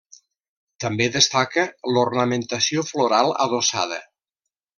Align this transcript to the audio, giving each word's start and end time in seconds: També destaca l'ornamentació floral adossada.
També 0.83 1.05
destaca 1.15 1.65
l'ornamentació 1.97 2.87
floral 2.89 3.37
adossada. 3.47 4.03